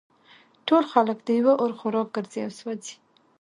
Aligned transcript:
ټول 0.67 0.83
خلک 0.93 1.17
د 1.23 1.29
یوه 1.39 1.53
اور 1.61 1.71
خوراک 1.79 2.07
ګرځي 2.15 2.39
او 2.45 2.51
سوزي 2.59 2.95